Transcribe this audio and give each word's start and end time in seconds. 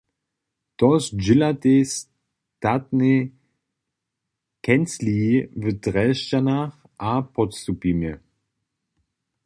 To 0.77 0.87
zdźělatej 1.05 1.81
statnej 1.93 3.19
kencliji 4.65 5.47
w 5.63 5.65
Drježdźanach 5.83 6.73
a 7.09 7.11
Podstupimje. 7.35 8.13